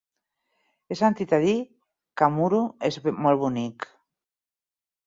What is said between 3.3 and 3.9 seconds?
bonic.